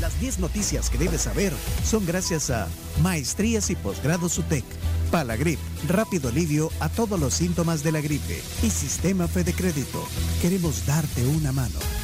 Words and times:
Las 0.00 0.20
10 0.20 0.38
noticias 0.38 0.90
que 0.90 0.98
debes 0.98 1.22
saber 1.22 1.52
son 1.84 2.06
gracias 2.06 2.50
a 2.50 2.68
Maestrías 3.02 3.70
y 3.70 3.76
Posgrados 3.76 4.38
UTEC, 4.38 4.64
Palagrip, 5.10 5.58
rápido 5.88 6.28
alivio 6.28 6.70
a 6.80 6.88
todos 6.88 7.18
los 7.18 7.34
síntomas 7.34 7.82
de 7.82 7.92
la 7.92 8.00
gripe 8.00 8.40
y 8.62 8.70
Sistema 8.70 9.26
Fede 9.26 9.52
Crédito. 9.52 10.06
Queremos 10.40 10.86
darte 10.86 11.26
una 11.26 11.52
mano. 11.52 11.97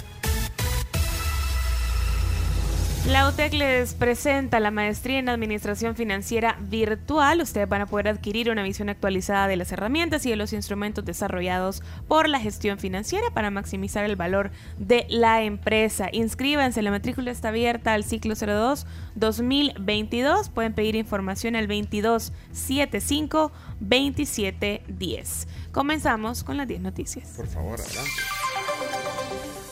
La 3.07 3.29
UTEC 3.29 3.53
les 3.53 3.93
presenta 3.93 4.61
la 4.61 4.71
maestría 4.71 5.19
en 5.19 5.29
Administración 5.29 5.95
Financiera 5.95 6.57
Virtual. 6.59 7.43
Ustedes 7.43 7.69
van 7.69 7.83
a 7.83 7.87
poder 7.87 8.09
adquirir 8.09 8.49
una 8.49 8.63
visión 8.63 8.89
actualizada 8.89 9.47
de 9.47 9.57
las 9.57 9.71
herramientas 9.73 10.25
y 10.25 10.31
de 10.31 10.37
los 10.37 10.55
instrumentos 10.55 11.05
desarrollados 11.05 11.83
por 12.09 12.31
la 12.31 12.41
gestión 12.41 12.79
financiera 12.79 13.27
para 13.35 13.51
maximizar 13.51 14.07
el 14.07 14.17
valor 14.17 14.53
de 14.79 15.05
la 15.11 15.43
empresa. 15.43 16.09
Inscríbanse, 16.13 16.81
la 16.81 16.91
matrícula 16.91 17.31
está 17.31 17.49
abierta 17.49 17.93
al 17.93 18.05
ciclo 18.05 18.35
02 18.35 18.87
2022. 19.17 20.49
Pueden 20.49 20.73
pedir 20.73 20.97
información 20.97 21.57
al 21.57 21.69
2275 21.69 23.53
2710. 23.81 25.49
Comenzamos 25.73 26.43
con 26.43 26.57
las 26.57 26.67
10 26.67 26.81
noticias. 26.81 27.29
Por 27.37 27.49
favor, 27.49 27.79
adelante. 27.79 28.11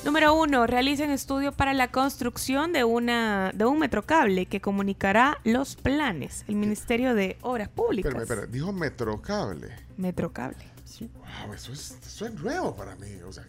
Número 0.05 0.35
uno, 0.35 0.67
realicen 0.67 1.11
estudio 1.11 1.53
para 1.53 1.73
la 1.75 1.89
construcción 1.89 2.73
de, 2.73 2.83
una, 2.83 3.53
de 3.55 3.65
un 3.67 3.79
metrocable 3.79 4.47
que 4.47 4.61
comunicará 4.61 5.39
los 5.45 5.77
planes. 5.77 6.45
El 6.49 6.57
Ministerio 6.57 7.15
de 7.15 7.37
Obras 7.43 7.69
Públicas. 7.69 8.13
Espera, 8.13 8.25
espera, 8.25 8.47
dijo 8.47 8.73
metrocable. 8.73 9.69
Metrocable. 9.97 10.65
Sí. 10.85 11.09
Wow, 11.15 11.55
eso 11.55 11.73
es, 11.73 11.99
eso 12.05 12.27
es 12.27 12.35
nuevo 12.35 12.75
para 12.75 12.97
mí. 12.97 13.07
O 13.25 13.33
sea, 13.33 13.47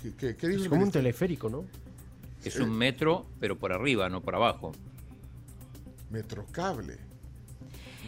¿qué, 0.00 0.14
qué, 0.14 0.36
qué 0.36 0.48
dijo 0.48 0.62
Es 0.62 0.68
como 0.68 0.84
un 0.84 0.92
teleférico, 0.92 1.48
¿no? 1.48 1.64
Es 2.44 2.56
un 2.60 2.70
metro, 2.70 3.26
pero 3.40 3.58
por 3.58 3.72
arriba, 3.72 4.08
no 4.08 4.22
por 4.22 4.36
abajo. 4.36 4.70
Metrocable. 6.10 7.08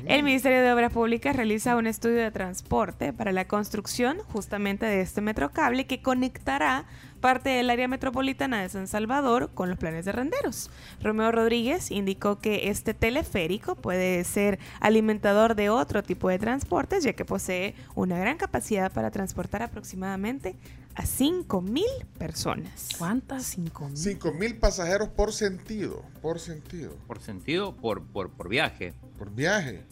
El 0.06 0.22
Ministerio 0.22 0.62
de 0.62 0.72
Obras 0.72 0.92
Públicas 0.92 1.36
realiza 1.36 1.77
un 1.77 1.86
estudio 1.86 2.19
de 2.19 2.30
transporte 2.30 3.12
para 3.12 3.32
la 3.32 3.47
construcción 3.47 4.19
justamente 4.32 4.86
de 4.86 5.02
este 5.02 5.20
metrocable 5.20 5.86
que 5.86 6.00
conectará 6.00 6.86
parte 7.20 7.50
del 7.50 7.70
área 7.70 7.88
metropolitana 7.88 8.62
de 8.62 8.68
San 8.68 8.88
Salvador 8.88 9.50
con 9.54 9.68
los 9.68 9.78
planes 9.78 10.04
de 10.04 10.12
renderos. 10.12 10.70
Romeo 11.02 11.30
Rodríguez 11.30 11.90
indicó 11.90 12.38
que 12.38 12.70
este 12.70 12.94
teleférico 12.94 13.74
puede 13.76 14.24
ser 14.24 14.58
alimentador 14.80 15.54
de 15.54 15.70
otro 15.70 16.02
tipo 16.02 16.28
de 16.28 16.38
transportes 16.38 17.04
ya 17.04 17.12
que 17.12 17.24
posee 17.24 17.74
una 17.94 18.18
gran 18.18 18.36
capacidad 18.36 18.91
para 18.92 19.10
transportar 19.10 19.62
aproximadamente 19.62 20.56
a 20.94 21.02
5.000 21.02 21.84
personas. 22.18 22.88
¿Cuántas? 22.98 23.44
Cinco 23.44 23.88
mil. 23.88 23.96
5 23.96 24.32
mil 24.32 24.58
pasajeros 24.58 25.08
por 25.08 25.32
sentido. 25.32 26.04
Por 26.20 26.41
sentido. 26.41 26.96
Por 27.06 27.20
sentido, 27.20 27.76
por, 27.76 28.02
por, 28.02 28.30
por 28.30 28.48
viaje. 28.48 28.92
Por 29.16 29.30
viaje. 29.30 29.84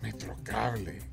Metrocable. 0.00 1.09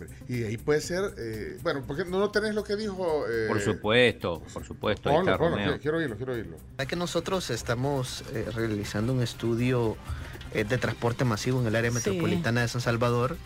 Hombre. 0.00 0.08
Y 0.28 0.44
ahí 0.44 0.56
puede 0.56 0.80
ser. 0.80 1.14
eh, 1.18 1.58
bueno, 1.62 1.82
porque 1.86 2.04
no 2.04 2.18
lo 2.18 2.30
tenés 2.30 2.54
lo 2.54 2.64
que 2.64 2.76
dijo. 2.76 3.24
eh, 3.28 3.46
Por 3.48 3.60
supuesto, 3.60 4.42
por 4.52 4.64
supuesto. 4.64 5.10
Ponlo, 5.10 5.36
ponlo, 5.38 5.56
Romeo. 5.56 5.64
quiero, 5.66 5.80
quiero 5.80 5.98
oírlo, 5.98 6.16
quiero 6.16 6.32
oírlo. 6.34 6.56
Es 6.78 6.86
que 6.86 6.96
nosotros 6.96 7.50
estamos 7.50 8.24
eh, 8.32 8.46
realizando 8.54 9.12
un 9.12 9.22
estudio 9.22 9.96
eh, 10.52 10.64
de 10.64 10.78
transporte 10.78 11.24
masivo 11.24 11.60
en 11.60 11.66
el 11.66 11.76
área 11.76 11.90
Sí. 11.90 11.96
metropolitana 11.96 12.60
de 12.62 12.68
San 12.68 12.80
Salvador 12.80 13.36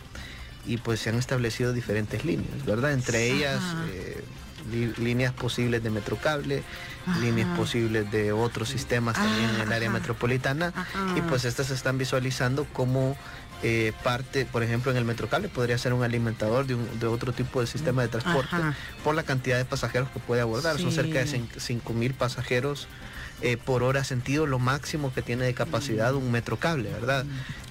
y 0.65 0.77
pues 0.77 0.99
se 1.01 1.09
han 1.09 1.15
establecido 1.17 1.73
diferentes 1.73 2.23
líneas, 2.23 2.65
¿verdad? 2.65 2.93
Entre 2.93 3.31
ellas 3.31 3.61
Ajá. 3.61 3.85
eh, 3.89 4.23
líneas 4.97 5.33
posibles 5.33 5.83
de 5.83 5.89
metrocable, 5.89 6.63
Ajá. 7.05 7.19
líneas 7.19 7.49
posibles 7.57 8.09
de 8.11 8.31
otros 8.31 8.69
sistemas 8.69 9.15
también 9.15 9.49
en 9.49 9.59
el 9.61 9.73
área 9.73 9.89
Ajá. 9.89 9.99
metropolitana 9.99 10.71
Ajá. 10.73 11.13
y 11.17 11.21
pues 11.23 11.43
estas 11.43 11.67
se 11.67 11.73
están 11.73 11.97
visualizando 11.97 12.65
como 12.71 13.17
eh, 13.63 13.93
parte, 14.03 14.45
por 14.45 14.61
ejemplo, 14.61 14.91
en 14.91 14.97
el 14.97 15.05
metrocable 15.05 15.47
podría 15.49 15.77
ser 15.77 15.93
un 15.93 16.03
alimentador 16.03 16.67
de, 16.67 16.75
un- 16.75 16.99
de 16.99 17.07
otro 17.07 17.31
tipo 17.31 17.61
de 17.61 17.67
sistema 17.67 18.01
de 18.01 18.09
transporte 18.09 18.55
Ajá. 18.55 18.75
por 19.03 19.15
la 19.15 19.23
cantidad 19.23 19.57
de 19.57 19.65
pasajeros 19.65 20.09
que 20.09 20.19
puede 20.19 20.41
abordar. 20.41 20.77
Son 20.79 20.91
cerca 20.91 21.19
de 21.23 21.41
5 21.57 21.93
mil 21.93 22.13
pasajeros 22.13 22.87
eh, 23.43 23.57
por 23.57 23.83
hora 23.83 24.03
sentido, 24.03 24.47
lo 24.47 24.57
máximo 24.57 25.13
que 25.13 25.21
tiene 25.21 25.43
de 25.45 25.53
capacidad 25.53 26.15
un 26.15 26.31
metrocable, 26.31 26.89
¿verdad? 26.91 27.25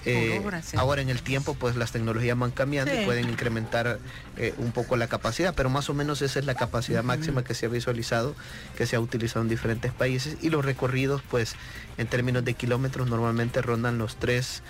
Eh, 0.05 0.41
Mm. 0.45 0.63
sí. 0.63 0.77
ahora 0.77 1.01
en 1.01 1.09
el 1.09 1.23
tiempo, 1.23 1.55
pues 1.55 1.77
las 1.77 1.93
tecnologías 1.93 2.37
van 2.39 2.51
cambiando 2.51 2.93
y 2.93 3.05
pueden 3.05 3.29
incrementar 3.31 3.99
eh, 4.37 4.53
un 4.59 4.73
poco 4.73 4.97
la 4.97 5.07
capacidad, 5.09 5.55
pero 5.55 5.71
más 5.71 5.89
o 5.91 5.95
menos 5.95 6.21
esa 6.23 6.39
es 6.41 6.45
la 6.47 6.55
capacidad 6.55 7.03
máxima 7.05 7.43
que 7.45 7.55
se 7.55 7.67
ha 7.67 7.69
visualizado, 7.69 8.35
que 8.77 8.87
se 8.87 8.97
ha 8.97 9.01
utilizado 9.01 9.43
en 9.43 9.49
diferentes 9.49 9.93
países 9.93 10.37
y 10.43 10.51
los 10.51 10.65
recorridos, 10.65 11.23
pues 11.31 11.55
en 11.99 12.07
términos 12.07 12.45
de 12.45 12.55
kilómetros, 12.55 13.09
normalmente 13.09 13.63
rondan 13.63 13.99
los 13.99 14.17
3 14.17 14.63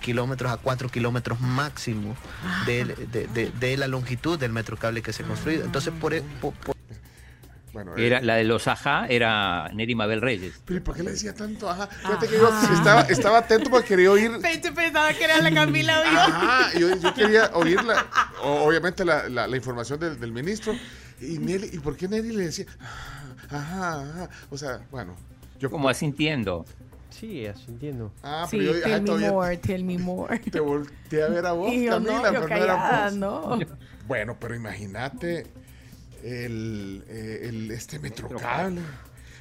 kilómetros 0.00 0.52
a 0.52 0.56
4 0.58 0.88
kilómetros 0.90 1.40
máximo 1.40 2.14
de, 2.66 2.84
de- 2.84 3.26
de- 3.28 3.50
de 3.58 3.76
la 3.78 3.88
longitud 3.88 4.38
del 4.38 4.52
metrocable 4.52 5.00
que 5.02 5.12
se 5.12 5.22
ha 5.22 5.26
construido. 5.26 5.64
Entonces, 5.64 5.92
por, 5.98 6.12
e- 6.12 6.22
por- 6.40 6.52
Bueno, 7.72 7.96
eh, 7.96 8.06
Era, 8.06 8.20
la 8.20 8.34
de 8.36 8.44
los 8.44 8.66
Ajá 8.66 9.06
era 9.08 9.68
Neri 9.72 9.94
Mabel 9.94 10.20
Reyes. 10.20 10.60
pero 10.64 10.78
¿y 10.78 10.82
¿por 10.82 10.96
qué 10.96 11.02
le 11.04 11.12
decía 11.12 11.34
tanto? 11.34 11.70
Ajá. 11.70 11.86
Fíjate 11.86 12.26
que 12.26 12.36
yo 12.36 12.48
estaba, 12.74 13.02
estaba 13.02 13.38
atento 13.38 13.70
porque 13.70 13.88
quería 13.88 14.10
oír. 14.10 14.32
Pecho 14.42 14.74
pensaba 14.74 15.12
que 15.12 15.24
era 15.24 15.40
la 15.40 15.50
Camila 15.52 16.00
Ajá, 16.04 16.78
yo, 16.78 16.96
yo 16.96 17.14
quería 17.14 17.50
oír 17.54 17.82
la, 17.84 18.06
obviamente 18.42 19.04
la, 19.04 19.28
la- 19.28 19.46
la 19.46 19.56
información 19.56 20.00
del, 20.00 20.18
del 20.18 20.32
ministro. 20.32 20.74
Y 21.20 21.38
Nelly, 21.38 21.70
¿y 21.74 21.78
por 21.78 21.96
qué 21.96 22.08
Nelly 22.08 22.32
le 22.34 22.44
decía? 22.46 22.64
Ajá, 23.50 24.00
ajá. 24.02 24.30
O 24.50 24.56
sea, 24.58 24.80
bueno. 24.90 25.14
Yo 25.58 25.70
Como 25.70 25.88
asintiendo. 25.88 26.64
Sí, 27.10 27.46
así 27.46 27.66
entiendo. 27.68 28.12
Ah, 28.22 28.46
Sí, 28.50 28.56
pero 28.58 28.72
yo 28.72 28.78
ah, 28.78 28.82
tell 28.88 29.00
me 29.00 29.06
todavía 29.06 29.30
more, 29.32 29.56
tell 29.58 29.84
me 29.84 29.98
more. 29.98 30.38
te 30.38 30.60
volteé 30.60 31.22
a 31.24 31.28
ver 31.28 31.44
a 31.46 31.52
vos, 31.52 31.70
Y 31.72 31.84
yo 31.84 31.90
Camila, 31.92 32.12
no, 32.14 32.22
pero 32.22 32.32
yo 32.32 32.40
no 32.40 32.46
era 32.56 32.66
callada, 32.66 33.04
vos. 33.04 33.14
no. 33.14 33.58
Bueno, 34.06 34.36
pero 34.40 34.54
imagínate 34.54 35.46
el, 36.24 37.04
eh, 37.08 37.40
el- 37.48 37.70
este 37.70 37.98
metrocable. 37.98 38.80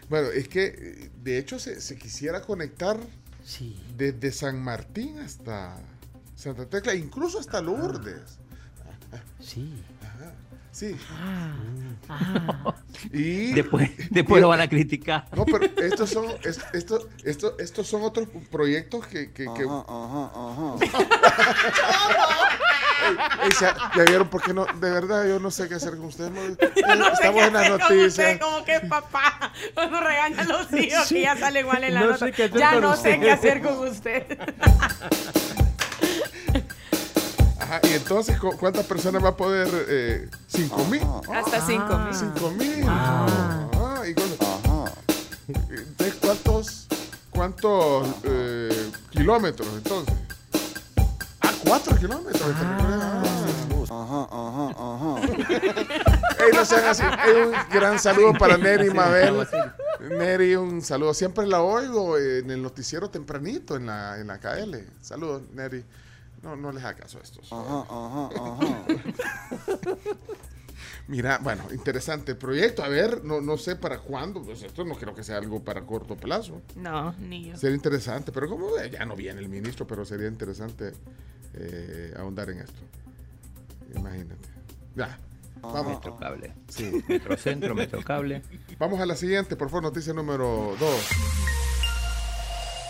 Bueno, 0.10 0.30
es 0.30 0.48
que 0.48 1.10
de 1.24 1.38
hecho 1.38 1.60
se, 1.60 1.80
se 1.82 1.98
quisiera 1.98 2.42
conectar 2.42 2.98
Sí. 3.46 3.80
desde 3.98 4.32
San 4.32 4.62
Martín 4.64 5.20
hasta 5.20 5.78
Santa 6.36 6.66
Tecla, 6.68 6.94
incluso 6.96 7.40
hasta 7.40 7.62
Lourdes. 7.62 8.38
Sí. 9.40 9.74
Ajá, 10.02 10.34
sí. 10.72 10.96
Ah, 11.12 11.54
ah. 12.10 12.76
Y 13.12 13.54
Después, 13.54 13.90
después 14.12 14.42
lo 14.42 14.50
van 14.50 14.62
a 14.62 14.68
criticar. 14.70 15.28
no, 15.36 15.46
pero 15.46 15.66
estos 15.78 16.10
son 16.10 16.26
es- 16.44 16.60
esto, 16.74 17.08
esto, 17.24 17.58
estos 17.60 17.88
son 17.88 18.02
otros 18.04 18.28
proyectos 18.52 19.08
que, 19.08 19.32
que, 19.32 19.46
que- 19.46 19.64
Ey, 19.64 19.68
ya, 23.60 23.76
ya 23.96 24.04
vieron 24.04 24.28
por 24.28 24.42
qué 24.42 24.54
no, 24.54 24.66
de 24.66 24.92
verdad 24.92 25.26
yo 25.28 25.40
no 25.40 25.52
sé 25.52 25.68
qué 25.70 25.76
hacer 25.76 25.92
con 25.98 26.06
ustedes. 26.06 26.32
no, 26.32 27.08
Estamos 27.08 27.44
en 27.44 27.54
las 27.54 27.70
noticias. 27.70 28.40
como 28.40 28.64
que 28.66 28.80
papá, 28.82 29.52
cuando 29.74 30.00
regaña 30.02 30.42
a 30.42 30.46
los 30.46 30.72
hijos 30.74 31.08
que 31.08 31.22
ya 31.22 31.36
sale 31.38 31.62
igual 31.62 31.84
en 31.84 31.94
la 31.96 32.00
No 32.02 32.12
nota. 32.12 32.30
ya 32.30 32.80
no 32.80 32.96
sé 32.96 33.20
qué 33.20 33.32
hacer 33.32 33.62
con 33.62 33.88
usted. 33.88 34.26
Ajá, 37.60 37.80
y 37.84 37.94
entonces, 37.94 38.40
¿cu- 38.40 38.56
¿cuántas 38.58 38.86
personas 38.86 39.24
va 39.24 39.30
a 39.30 39.38
poder? 39.38 39.68
Eh, 39.90 40.30
¿Cinco 40.48 40.84
mil? 40.86 41.02
Hasta 41.32 41.62
cinco 41.66 41.98
mil. 42.00 42.16
¿Cinco 42.16 42.50
mil? 42.52 42.84
Ah, 42.88 44.02
y 44.10 44.14
cuando- 44.14 44.36
Entonces, 45.70 46.16
¿cuántos, 46.20 46.88
cuántos 47.30 48.08
eh, 48.24 48.90
kilómetros 49.12 49.68
entonces? 49.76 50.16
Ah, 51.70 51.74
cuatro 51.74 51.96
kilómetros. 51.98 52.52
Ah. 52.62 53.22
Ey, 56.40 56.52
no 56.52 56.66
sean 56.66 56.86
así. 56.86 57.04
Ey, 57.04 57.44
un 57.44 57.54
gran 57.72 58.00
saludo 58.00 58.34
para 58.34 58.58
Neri 58.58 58.88
y 58.88 58.90
Mabel. 58.90 59.48
Neri, 60.18 60.56
un 60.56 60.82
saludo. 60.82 61.14
Siempre 61.14 61.46
la 61.46 61.62
oigo 61.62 62.18
en 62.18 62.50
el 62.50 62.64
noticiero 62.64 63.12
tempranito 63.12 63.76
en 63.76 63.86
la, 63.86 64.20
en 64.20 64.26
la 64.26 64.40
KL. 64.40 64.78
Saludos, 65.00 65.44
Neri. 65.54 65.86
No, 66.42 66.56
no 66.56 66.72
les 66.72 66.84
haga 66.84 67.02
caso 67.02 67.20
a 67.20 67.22
estos. 67.22 67.52
Mira, 71.08 71.38
bueno, 71.40 71.66
interesante 71.72 72.34
proyecto. 72.34 72.84
A 72.84 72.88
ver, 72.88 73.24
no, 73.24 73.42
no 73.42 73.58
sé 73.58 73.76
para 73.76 74.00
cuándo. 74.00 74.42
Pues 74.42 74.64
esto 74.64 74.84
no 74.86 74.96
creo 74.96 75.14
que 75.14 75.24
sea 75.24 75.38
algo 75.38 75.64
para 75.64 75.86
corto 75.86 76.18
plazo. 76.18 76.64
No, 76.76 77.14
ni 77.20 77.46
yo. 77.46 77.58
Sería 77.58 77.76
interesante, 77.76 78.32
pero 78.32 78.50
como 78.50 78.70
ya 78.92 79.06
no 79.06 79.16
viene 79.16 79.40
el 79.40 79.50
ministro, 79.50 79.86
pero 79.86 80.04
sería 80.04 80.28
interesante 80.28 80.94
eh, 81.54 82.14
ahondar 82.18 82.50
en 82.50 82.60
esto. 82.60 82.80
Imagínate. 83.96 84.48
Ya. 84.96 85.18
Vamos. 85.62 85.96
Metrocable. 85.96 86.54
Sí. 86.70 87.04
Metrocentro, 87.08 87.76
Metrocable. 87.76 88.42
Vamos 88.78 89.00
a 89.00 89.06
la 89.06 89.16
siguiente, 89.16 89.56
por 89.56 89.70
favor, 89.70 89.84
noticia 89.84 90.14
número 90.14 90.76
2. 90.80 91.59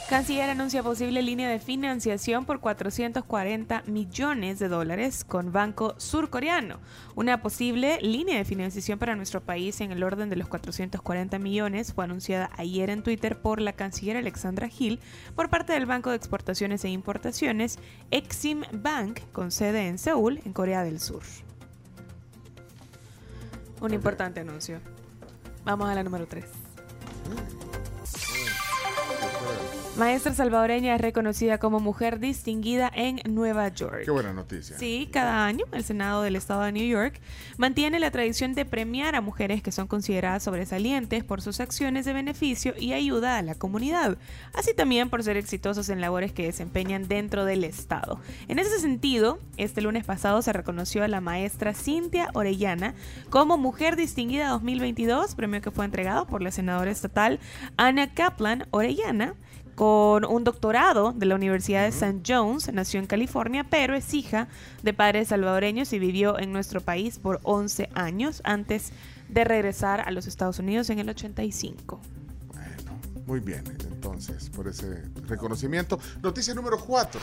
Canciller 0.09 0.49
anuncia 0.49 0.81
posible 0.81 1.21
línea 1.21 1.47
de 1.47 1.59
financiación 1.59 2.43
por 2.43 2.61
440 2.61 3.83
millones 3.85 4.57
de 4.57 4.67
dólares 4.67 5.23
con 5.23 5.51
Banco 5.51 5.93
Surcoreano. 5.99 6.79
Una 7.13 7.43
posible 7.43 7.99
línea 8.01 8.39
de 8.39 8.43
financiación 8.43 8.97
para 8.97 9.15
nuestro 9.15 9.39
país 9.39 9.79
en 9.81 9.91
el 9.91 10.01
orden 10.01 10.31
de 10.31 10.35
los 10.35 10.47
440 10.47 11.37
millones 11.37 11.93
fue 11.93 12.05
anunciada 12.05 12.49
ayer 12.57 12.89
en 12.89 13.03
Twitter 13.03 13.39
por 13.39 13.61
la 13.61 13.73
canciller 13.73 14.17
Alexandra 14.17 14.67
Hill 14.75 14.99
por 15.35 15.51
parte 15.51 15.73
del 15.73 15.85
Banco 15.85 16.09
de 16.09 16.15
Exportaciones 16.15 16.83
e 16.85 16.89
Importaciones 16.89 17.77
Exim 18.09 18.63
Bank 18.71 19.19
con 19.31 19.51
sede 19.51 19.89
en 19.89 19.99
Seúl, 19.99 20.41
en 20.43 20.53
Corea 20.53 20.83
del 20.83 20.99
Sur. 20.99 21.21
Un 23.79 23.93
importante 23.93 24.39
anuncio. 24.39 24.79
Vamos 25.65 25.87
a 25.87 25.93
la 25.93 26.01
número 26.01 26.25
3. 26.25 26.45
Maestra 29.97 30.33
salvadoreña 30.33 30.95
es 30.95 31.01
reconocida 31.01 31.57
como 31.57 31.79
mujer 31.81 32.19
distinguida 32.19 32.89
en 32.95 33.19
Nueva 33.27 33.67
York. 33.67 34.03
Qué 34.05 34.11
buena 34.11 34.31
noticia. 34.31 34.77
Sí, 34.77 35.09
cada 35.11 35.45
año 35.45 35.65
el 35.73 35.83
Senado 35.83 36.21
del 36.21 36.37
Estado 36.37 36.61
de 36.61 36.71
New 36.71 36.87
York 36.87 37.19
mantiene 37.57 37.99
la 37.99 38.09
tradición 38.09 38.53
de 38.53 38.65
premiar 38.65 39.15
a 39.15 39.21
mujeres 39.21 39.61
que 39.61 39.73
son 39.73 39.87
consideradas 39.87 40.43
sobresalientes 40.43 41.25
por 41.25 41.41
sus 41.41 41.59
acciones 41.59 42.05
de 42.05 42.13
beneficio 42.13 42.73
y 42.77 42.93
ayuda 42.93 43.37
a 43.37 43.41
la 43.41 43.55
comunidad, 43.55 44.17
así 44.53 44.73
también 44.73 45.09
por 45.09 45.23
ser 45.23 45.35
exitosos 45.35 45.89
en 45.89 45.99
labores 45.99 46.31
que 46.31 46.45
desempeñan 46.45 47.07
dentro 47.09 47.43
del 47.43 47.65
Estado. 47.65 48.21
En 48.47 48.59
ese 48.59 48.79
sentido, 48.79 49.39
este 49.57 49.81
lunes 49.81 50.05
pasado 50.05 50.41
se 50.41 50.53
reconoció 50.53 51.03
a 51.03 51.09
la 51.09 51.19
maestra 51.19 51.73
Cintia 51.73 52.29
Orellana 52.33 52.93
como 53.29 53.57
Mujer 53.57 53.97
Distinguida 53.97 54.49
2022, 54.49 55.35
premio 55.35 55.61
que 55.61 55.71
fue 55.71 55.83
entregado 55.83 56.25
por 56.25 56.41
la 56.41 56.51
senadora 56.51 56.91
estatal 56.91 57.39
Ana 57.75 58.13
Kaplan 58.13 58.67
Orellana 58.71 59.35
con 59.79 60.25
un 60.25 60.43
doctorado 60.43 61.13
de 61.13 61.25
la 61.25 61.35
Universidad 61.35 61.83
de 61.83 61.87
St. 61.87 62.19
John's, 62.27 62.69
nació 62.73 62.99
en 62.99 63.07
California, 63.07 63.65
pero 63.69 63.95
es 63.95 64.13
hija 64.13 64.49
de 64.83 64.93
padres 64.93 65.29
salvadoreños 65.29 65.93
y 65.93 65.99
vivió 65.99 66.37
en 66.37 66.51
nuestro 66.51 66.81
país 66.81 67.17
por 67.17 67.39
11 67.43 67.87
años 67.93 68.41
antes 68.43 68.91
de 69.29 69.45
regresar 69.45 70.01
a 70.01 70.11
los 70.11 70.27
Estados 70.27 70.59
Unidos 70.59 70.89
en 70.89 70.99
el 70.99 71.07
85. 71.07 72.01
Bueno, 72.47 72.99
muy 73.25 73.39
bien, 73.39 73.63
entonces, 73.89 74.49
por 74.49 74.67
ese 74.67 75.01
reconocimiento. 75.29 75.97
Noticia 76.21 76.53
número 76.53 76.77
4. 76.77 77.21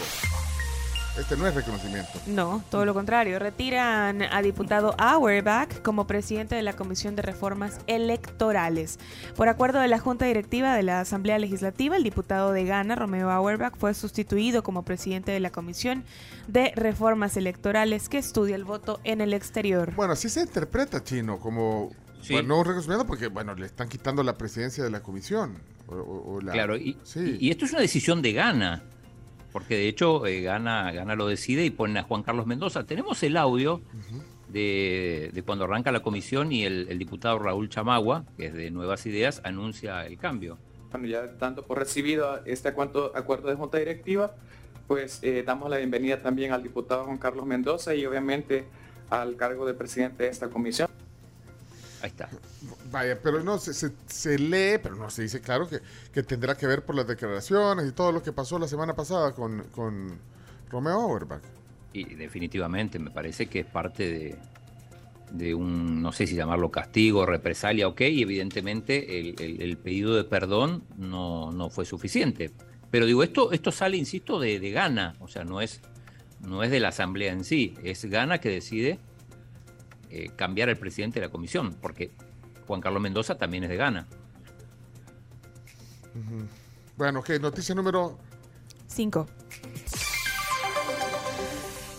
Este 1.18 1.34
no 1.36 1.46
es 1.46 1.54
reconocimiento. 1.54 2.10
No, 2.26 2.62
todo 2.70 2.84
lo 2.84 2.92
contrario. 2.92 3.38
Retiran 3.38 4.20
a 4.22 4.42
diputado 4.42 4.94
Auerbach 4.98 5.80
como 5.82 6.06
presidente 6.06 6.54
de 6.54 6.62
la 6.62 6.74
Comisión 6.74 7.16
de 7.16 7.22
Reformas 7.22 7.78
Electorales. 7.86 8.98
Por 9.34 9.48
acuerdo 9.48 9.80
de 9.80 9.88
la 9.88 9.98
Junta 9.98 10.26
Directiva 10.26 10.74
de 10.76 10.82
la 10.82 11.00
Asamblea 11.00 11.38
Legislativa, 11.38 11.96
el 11.96 12.04
diputado 12.04 12.52
de 12.52 12.64
Ghana, 12.64 12.96
Romeo 12.96 13.30
Auerbach, 13.30 13.74
fue 13.78 13.94
sustituido 13.94 14.62
como 14.62 14.84
presidente 14.84 15.32
de 15.32 15.40
la 15.40 15.50
Comisión 15.50 16.04
de 16.48 16.72
Reformas 16.76 17.36
Electorales 17.38 18.08
que 18.10 18.18
estudia 18.18 18.54
el 18.54 18.64
voto 18.64 19.00
en 19.04 19.20
el 19.22 19.32
exterior. 19.32 19.94
Bueno, 19.96 20.12
así 20.12 20.28
se 20.28 20.40
interpreta, 20.42 21.02
Chino, 21.02 21.38
como 21.40 21.90
Sí. 22.20 22.34
bueno, 22.34 22.48
no 22.56 22.62
reconocimiento 22.62 23.06
porque, 23.06 23.28
bueno, 23.28 23.54
le 23.54 23.64
están 23.66 23.88
quitando 23.88 24.22
la 24.22 24.36
presidencia 24.36 24.84
de 24.84 24.90
la 24.90 25.00
comisión. 25.02 25.58
O, 25.88 25.94
o- 25.94 26.34
o 26.34 26.40
la- 26.40 26.52
Claro, 26.52 26.76
y, 26.76 26.98
Sí. 27.04 27.38
y- 27.40 27.46
y 27.46 27.50
esto 27.50 27.64
es 27.64 27.70
una 27.72 27.80
decisión 27.80 28.20
de 28.20 28.32
Gana, 28.32 28.82
porque 29.56 29.74
de 29.74 29.88
hecho 29.88 30.26
eh, 30.26 30.42
Gana, 30.42 30.92
Gana 30.92 31.14
lo 31.14 31.26
decide 31.26 31.64
y 31.64 31.70
ponen 31.70 31.96
a 31.96 32.02
Juan 32.02 32.22
Carlos 32.22 32.44
Mendoza. 32.44 32.84
Tenemos 32.84 33.22
el 33.22 33.38
audio 33.38 33.80
de, 34.50 35.30
de 35.32 35.42
cuando 35.44 35.64
arranca 35.64 35.90
la 35.92 36.00
comisión 36.00 36.52
y 36.52 36.64
el, 36.64 36.88
el 36.90 36.98
diputado 36.98 37.38
Raúl 37.38 37.70
Chamagua, 37.70 38.26
que 38.36 38.48
es 38.48 38.52
de 38.52 38.70
Nuevas 38.70 39.06
Ideas, 39.06 39.40
anuncia 39.44 40.04
el 40.04 40.18
cambio. 40.18 40.58
Bueno, 40.90 41.06
ya 41.06 41.22
dando 41.38 41.62
por 41.62 41.78
recibido 41.78 42.44
este 42.44 42.68
acuerdo, 42.68 43.16
acuerdo 43.16 43.48
de 43.48 43.54
Junta 43.54 43.78
Directiva, 43.78 44.34
pues 44.88 45.20
eh, 45.22 45.42
damos 45.42 45.70
la 45.70 45.78
bienvenida 45.78 46.20
también 46.20 46.52
al 46.52 46.62
diputado 46.62 47.06
Juan 47.06 47.16
Carlos 47.16 47.46
Mendoza 47.46 47.94
y 47.94 48.04
obviamente 48.04 48.66
al 49.08 49.36
cargo 49.36 49.64
de 49.64 49.72
presidente 49.72 50.24
de 50.24 50.28
esta 50.28 50.48
comisión. 50.50 50.90
Ahí 52.02 52.10
está. 52.10 52.28
Vaya, 52.90 53.18
pero 53.20 53.42
no, 53.42 53.58
se, 53.58 53.72
se- 53.74 54.38
lee, 54.38 54.78
pero 54.82 54.94
no 54.96 55.10
se 55.10 55.22
dice 55.22 55.40
claro 55.40 55.68
que, 55.68 55.80
que 56.12 56.22
tendrá 56.22 56.56
que 56.56 56.66
ver 56.66 56.84
por 56.84 56.94
las 56.94 57.06
declaraciones 57.06 57.88
y 57.88 57.92
todo 57.92 58.12
lo 58.12 58.22
que 58.22 58.32
pasó 58.32 58.58
la 58.58 58.68
semana 58.68 58.94
pasada 58.94 59.32
con, 59.32 59.64
con 59.72 60.18
Romeo 60.70 61.00
Auerbach. 61.00 61.42
Y 61.92 62.14
definitivamente 62.14 62.98
me 62.98 63.10
parece 63.10 63.46
que 63.46 63.60
es 63.60 63.66
parte 63.66 64.08
de, 64.08 64.36
de 65.32 65.54
un, 65.54 66.00
no 66.00 66.12
sé 66.12 66.26
si 66.26 66.36
llamarlo 66.36 66.70
castigo, 66.70 67.26
represalia, 67.26 67.88
ok, 67.88 68.02
y 68.02 68.22
evidentemente 68.22 69.18
el, 69.18 69.34
el- 69.40 69.62
el 69.62 69.76
pedido 69.78 70.14
de 70.14 70.24
perdón 70.24 70.84
no, 70.96 71.50
no 71.50 71.68
fue 71.70 71.84
suficiente. 71.86 72.52
Pero 72.90 73.04
digo, 73.06 73.22
esto, 73.24 73.50
esto 73.50 73.72
sale, 73.72 73.96
insisto, 73.96 74.38
de, 74.38 74.60
de 74.60 74.70
Gana, 74.70 75.14
o 75.18 75.26
sea, 75.26 75.42
no 75.42 75.60
es, 75.60 75.80
no 76.40 76.62
es 76.62 76.70
de 76.70 76.78
la 76.78 76.88
Asamblea 76.88 77.32
en 77.32 77.42
sí, 77.42 77.74
es 77.82 78.04
Gana 78.04 78.38
que 78.38 78.48
decide 78.48 79.00
eh, 80.10 80.30
cambiar 80.36 80.68
al 80.68 80.76
presidente 80.76 81.18
de 81.18 81.26
la 81.26 81.32
comisión, 81.32 81.74
porque 81.82 82.12
Juan 82.66 82.80
Carlos 82.80 83.02
Mendoza 83.02 83.36
también 83.36 83.64
es 83.64 83.70
de 83.70 83.76
Gana. 83.76 84.06
Bueno, 86.96 87.20
ok, 87.20 87.30
noticia 87.40 87.74
número 87.74 88.18
5. 88.86 89.26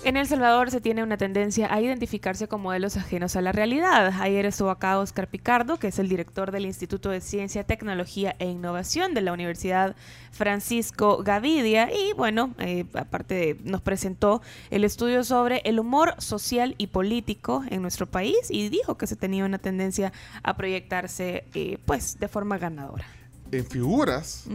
En 0.07 0.15
El 0.15 0.25
Salvador 0.25 0.71
se 0.71 0.79
tiene 0.79 1.03
una 1.03 1.17
tendencia 1.17 1.67
a 1.73 1.81
identificarse 1.81 2.47
con 2.47 2.61
modelos 2.61 2.95
ajenos 2.95 3.35
a 3.35 3.41
la 3.41 3.51
realidad. 3.51 4.13
Ayer 4.21 4.45
estuvo 4.45 4.69
acá 4.69 4.97
Oscar 4.99 5.27
Picardo, 5.27 5.79
que 5.79 5.87
es 5.87 5.99
el 5.99 6.07
director 6.07 6.51
del 6.51 6.65
Instituto 6.65 7.09
de 7.09 7.19
Ciencia, 7.19 7.65
Tecnología 7.65 8.33
e 8.39 8.45
Innovación 8.45 9.13
de 9.13 9.19
la 9.19 9.33
Universidad 9.33 9.97
Francisco 10.31 11.21
Gavidia. 11.23 11.89
Y 11.93 12.13
bueno, 12.13 12.53
eh, 12.59 12.85
aparte 12.93 13.33
de- 13.35 13.57
nos 13.65 13.81
presentó 13.81 14.41
el 14.69 14.85
estudio 14.85 15.25
sobre 15.25 15.57
el 15.65 15.77
humor 15.77 16.15
social 16.19 16.75
y 16.77 16.87
político 16.87 17.65
en 17.69 17.81
nuestro 17.81 18.05
país 18.05 18.37
y 18.49 18.69
dijo 18.69 18.95
que 18.97 19.07
se 19.07 19.17
tenía 19.17 19.43
una 19.43 19.57
tendencia 19.57 20.13
a 20.41 20.55
proyectarse 20.55 21.43
eh, 21.53 21.79
pues 21.85 22.17
de 22.17 22.29
forma 22.29 22.57
ganadora. 22.57 23.03
en 23.51 23.65
figuras. 23.65 24.45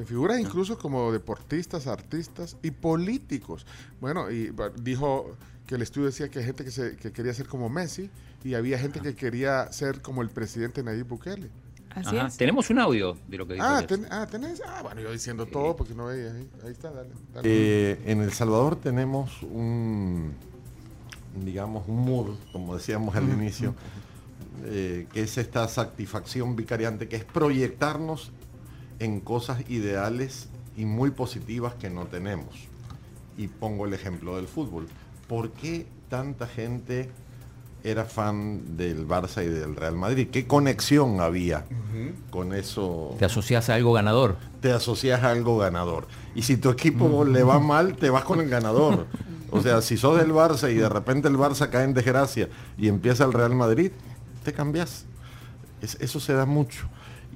En 0.00 0.06
figuras 0.06 0.40
incluso 0.40 0.78
como 0.78 1.12
deportistas, 1.12 1.86
artistas 1.86 2.56
y 2.62 2.70
políticos. 2.72 3.66
Bueno, 4.00 4.30
y 4.30 4.52
dijo 4.82 5.36
que 5.66 5.76
el 5.76 5.82
estudio 5.82 6.06
decía 6.06 6.28
que 6.28 6.40
hay 6.40 6.44
gente 6.46 6.64
que, 6.64 6.70
se, 6.70 6.96
que 6.96 7.12
quería 7.12 7.32
ser 7.34 7.46
como 7.46 7.68
Messi 7.68 8.10
y 8.42 8.54
había 8.54 8.78
gente 8.78 9.00
que 9.00 9.14
quería 9.14 9.70
ser 9.72 10.00
como 10.02 10.22
el 10.22 10.28
presidente 10.30 10.82
Nayib 10.82 11.06
Bukele. 11.06 11.48
Así 11.94 12.16
Ajá. 12.16 12.28
es. 12.28 12.36
Tenemos 12.36 12.70
un 12.70 12.78
audio 12.78 13.16
de 13.28 13.36
lo 13.36 13.46
que 13.46 13.54
dijo 13.54 13.66
Ah, 13.68 13.82
ten- 13.86 14.06
ah, 14.10 14.26
tenés. 14.30 14.62
Ah, 14.64 14.80
bueno, 14.82 15.00
yo 15.00 15.10
diciendo 15.10 15.46
todo 15.46 15.76
porque 15.76 15.92
no 15.94 16.06
veía. 16.06 16.32
Ahí, 16.32 16.48
ahí 16.64 16.70
está, 16.72 16.90
dale. 16.90 17.10
dale. 17.34 17.48
Eh, 17.48 18.00
en 18.06 18.20
El 18.20 18.32
Salvador 18.32 18.76
tenemos 18.76 19.42
un, 19.42 20.32
digamos, 21.44 21.88
un 21.88 21.96
mood, 22.04 22.36
como 22.52 22.76
decíamos 22.76 23.14
al 23.16 23.28
inicio, 23.28 23.74
eh, 24.64 25.08
que 25.12 25.22
es 25.22 25.36
esta 25.36 25.66
satisfacción 25.68 26.54
vicariante, 26.54 27.08
que 27.08 27.16
es 27.16 27.24
proyectarnos 27.24 28.30
en 29.00 29.20
cosas 29.20 29.68
ideales 29.68 30.48
y 30.76 30.84
muy 30.84 31.10
positivas 31.10 31.74
que 31.74 31.90
no 31.90 32.06
tenemos. 32.06 32.54
Y 33.36 33.48
pongo 33.48 33.86
el 33.86 33.94
ejemplo 33.94 34.36
del 34.36 34.46
fútbol. 34.46 34.86
¿Por 35.26 35.50
qué 35.50 35.86
tanta 36.08 36.46
gente 36.46 37.10
era 37.82 38.04
fan 38.04 38.76
del 38.76 39.08
Barça 39.08 39.42
y 39.42 39.48
del 39.48 39.74
Real 39.74 39.96
Madrid? 39.96 40.28
¿Qué 40.30 40.46
conexión 40.46 41.20
había 41.20 41.64
con 42.30 42.52
eso? 42.52 43.16
Te 43.18 43.24
asocias 43.24 43.68
a 43.70 43.74
algo 43.74 43.92
ganador. 43.92 44.36
te 44.60 44.70
asocias 44.72 45.22
a 45.24 45.30
algo 45.30 45.56
ganador. 45.58 46.06
Y 46.34 46.42
si 46.42 46.56
tu 46.58 46.68
equipo 46.70 47.24
le 47.24 47.42
va 47.42 47.58
mal, 47.58 47.96
te 47.96 48.10
vas 48.10 48.24
con 48.24 48.40
el 48.40 48.48
ganador. 48.48 49.06
O 49.52 49.60
sea, 49.60 49.82
si 49.82 49.96
sos 49.96 50.16
del 50.16 50.30
Barça 50.30 50.70
y 50.70 50.76
de 50.76 50.88
repente 50.88 51.26
el 51.26 51.34
Barça 51.36 51.68
cae 51.70 51.82
en 51.82 51.92
desgracia 51.92 52.48
y 52.78 52.86
empieza 52.86 53.24
el 53.24 53.32
Real 53.32 53.52
Madrid, 53.52 53.90
te 54.44 54.52
cambias. 54.52 55.06
Es- 55.82 55.96
eso 56.00 56.20
se 56.20 56.34
da 56.34 56.46
mucho. 56.46 56.86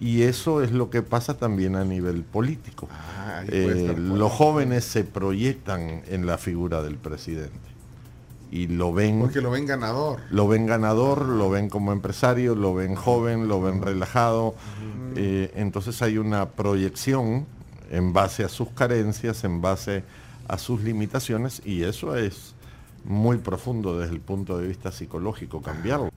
Y 0.00 0.22
eso 0.22 0.62
es 0.62 0.72
lo 0.72 0.90
que 0.90 1.02
pasa 1.02 1.38
también 1.38 1.76
a 1.76 1.84
nivel 1.84 2.22
político. 2.24 2.88
Ah, 2.90 3.42
Eh, 3.48 3.94
los 3.96 4.32
jóvenes 4.32 4.84
se 4.84 5.04
proyectan 5.04 6.02
en 6.08 6.26
la 6.26 6.38
figura 6.38 6.82
del 6.82 6.96
presidente. 6.96 7.58
Y 8.50 8.68
lo 8.68 8.92
ven 8.92 9.20
Porque 9.20 9.40
lo 9.40 9.50
ven 9.50 9.66
ganador. 9.66 10.20
lo 10.30 10.46
ven 10.46 10.66
ganador, 10.66 11.26
lo 11.26 11.50
ven 11.50 11.68
como 11.68 11.92
empresario, 11.92 12.54
lo 12.54 12.74
ven 12.74 12.94
joven, 12.94 13.48
lo 13.48 13.60
ven 13.60 13.82
relajado. 13.82 14.54
Eh, 15.16 15.50
entonces 15.56 16.00
hay 16.02 16.18
una 16.18 16.50
proyección 16.50 17.46
en 17.90 18.12
base 18.12 18.44
a 18.44 18.48
sus 18.48 18.68
carencias, 18.70 19.42
en 19.44 19.60
base 19.60 20.04
a 20.48 20.58
sus 20.58 20.82
limitaciones 20.82 21.62
y 21.64 21.82
eso 21.84 22.16
es 22.16 22.54
muy 23.04 23.38
profundo 23.38 23.98
desde 23.98 24.14
el 24.14 24.20
punto 24.20 24.58
de 24.58 24.66
vista 24.68 24.92
psicológico, 24.92 25.60
cambiarlo. 25.62 26.10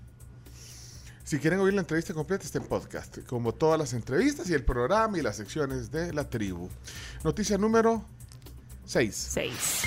Si 1.27 1.39
quieren 1.39 1.59
oír 1.59 1.73
la 1.73 1.81
entrevista 1.81 2.13
completa, 2.13 2.45
está 2.45 2.57
en 2.57 2.63
podcast, 2.63 3.17
como 3.27 3.53
todas 3.53 3.77
las 3.77 3.91
entrevistas 3.91 4.49
y 4.49 4.53
el 4.53 4.63
programa 4.63 5.19
y 5.19 5.21
las 5.21 5.35
secciones 5.35 5.91
de 5.91 6.13
la 6.13 6.29
tribu. 6.29 6.69
Noticia 7.21 7.57
número 7.57 8.01
6. 8.85 9.13
6. 9.13 9.83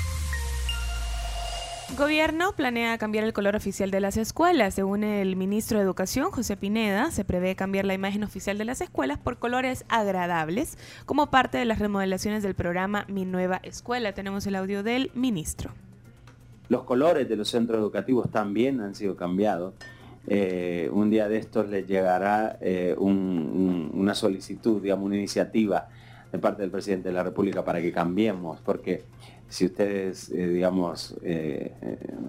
Gobierno 1.97 2.53
planea 2.53 2.99
cambiar 2.99 3.25
el 3.25 3.33
color 3.33 3.57
oficial 3.57 3.91
de 3.91 4.01
las 4.01 4.19
escuelas. 4.19 4.75
Según 4.75 5.03
el 5.03 5.35
ministro 5.35 5.79
de 5.79 5.85
Educación, 5.85 6.31
José 6.31 6.59
Pineda, 6.59 7.11
se 7.11 7.25
prevé 7.25 7.57
cambiar 7.57 7.87
la 7.87 7.95
imagen 7.95 8.23
oficial 8.23 8.59
de 8.59 8.67
las 8.67 8.83
escuelas 8.83 9.19
por 9.19 9.39
colores 9.39 9.87
agradables 9.89 10.77
como 11.07 11.31
parte 11.31 11.57
de 11.57 11.65
las 11.65 11.79
remodelaciones 11.79 12.43
del 12.43 12.55
programa 12.55 13.07
Mi 13.09 13.25
Nueva 13.25 13.61
Escuela. 13.63 14.13
Tenemos 14.13 14.47
el 14.47 14.57
audio 14.57 14.83
del 14.83 15.11
ministro. 15.15 15.73
Los 16.69 16.85
colores 16.85 17.27
de 17.31 17.37
los 17.37 17.49
centros 17.49 17.79
educativos 17.79 18.31
también 18.31 18.83
han 18.83 18.95
sido 18.95 19.17
cambiados. 19.17 19.73
Eh, 20.27 20.89
un 20.93 21.11
día 21.11 21.29
de 21.29 21.39
estos 21.39 21.69
les 21.69 21.87
llegará 21.87 22.59
eh, 22.61 22.95
un- 22.99 23.11
un- 23.15 23.91
una 23.95 24.15
solicitud, 24.15 24.81
digamos, 24.83 25.07
una 25.07 25.17
iniciativa 25.17 25.89
de 26.31 26.39
parte 26.39 26.62
del 26.62 26.71
presidente 26.71 27.09
de 27.09 27.15
la 27.15 27.23
República 27.25 27.65
para 27.65 27.81
que 27.81 27.91
cambiemos, 27.93 28.61
porque 28.61 29.03
si 29.49 29.67
ustedes, 29.67 30.31
eh, 30.31 30.47
digamos, 30.49 31.17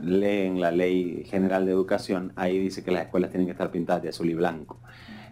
leen 0.02 0.60
la 0.60 0.72
Ley 0.72 1.24
General 1.26 1.66
de 1.66 1.72
Educación, 1.72 2.34
ahí 2.36 2.58
dice 2.58 2.84
que 2.84 2.92
las 2.92 3.04
escuelas 3.04 3.30
tienen 3.30 3.46
que 3.46 3.52
estar 3.52 3.70
pintadas 3.72 4.02
de 4.02 4.10
azul 4.10 4.30
y 4.30 4.34
blanco. 4.34 4.80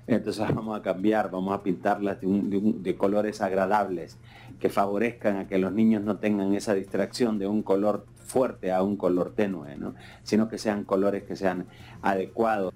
Entonces 0.08 0.46
vamos 0.56 0.78
a 0.78 0.82
cambiar, 0.82 1.32
vamos 1.32 1.54
a 1.54 1.64
pintarlas 1.64 2.18
de 2.22 2.96
colores 2.96 3.42
agradables 3.42 4.18
que 4.60 4.70
favorezcan 4.70 5.38
a 5.38 5.48
que 5.48 5.58
los 5.58 5.72
niños 5.74 6.04
no 6.04 6.18
tengan 6.18 6.54
esa 6.54 6.74
distracción 6.74 7.40
de 7.40 7.48
un 7.48 7.64
color 7.64 8.06
fuerte 8.34 8.72
a 8.72 8.82
un 8.84 8.96
color 8.96 9.34
tenue, 9.36 9.76
¿no? 9.76 9.96
sino 10.24 10.48
que 10.48 10.58
sean 10.58 10.84
colores 10.84 11.24
que 11.24 11.36
sean 11.36 11.66
adecuados. 12.02 12.74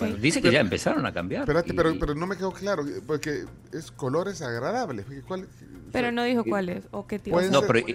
Bueno, 0.00 0.16
dice 0.16 0.42
que 0.42 0.50
ya 0.50 0.58
empezaron 0.60 1.06
a 1.06 1.12
cambiar. 1.12 1.42
Espérate, 1.42 1.72
y- 1.72 1.76
pero, 1.76 1.94
pero 2.00 2.14
no 2.16 2.26
me 2.26 2.36
quedó 2.36 2.50
claro, 2.50 2.82
porque 3.06 3.44
es 3.72 3.92
colores 3.92 4.42
agradables. 4.42 5.06
¿cuál- 5.28 5.46
Pero 5.92 6.10
no 6.10 6.24
dijo 6.24 6.42
cuál 6.44 6.68
es 6.70 6.84
o 6.90 7.06
qué 7.06 7.20
tipo. 7.20 7.40
No, 7.40 7.60
ser- 7.60 7.68
pero 7.68 7.86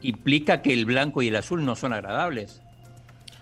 implica 0.00 0.62
que 0.62 0.72
el 0.72 0.86
blanco 0.86 1.20
y 1.20 1.28
el 1.28 1.36
azul 1.36 1.62
no 1.64 1.76
son 1.76 1.92
agradables. 1.92 2.62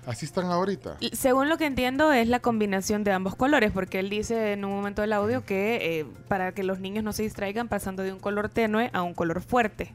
Así 0.06 0.24
están 0.26 0.46
ahorita. 0.46 0.96
Y 1.00 1.14
Según 1.14 1.48
lo 1.50 1.56
que 1.58 1.66
entiendo 1.66 2.12
es 2.12 2.26
la 2.28 2.40
combinación 2.40 3.04
de 3.04 3.12
ambos 3.12 3.36
colores, 3.36 3.70
porque 3.70 4.00
él 4.00 4.08
dice 4.10 4.54
en 4.54 4.64
un 4.64 4.72
momento 4.74 5.02
del 5.02 5.12
audio 5.12 5.44
que 5.44 6.00
eh, 6.00 6.06
para 6.28 6.52
que 6.52 6.64
los 6.64 6.80
niños 6.80 7.04
no 7.04 7.12
se 7.12 7.22
distraigan 7.22 7.68
pasando 7.68 8.02
de 8.02 8.12
un 8.12 8.18
color 8.18 8.48
tenue 8.48 8.90
a 8.94 9.02
un 9.02 9.12
color 9.14 9.40
fuerte. 9.42 9.92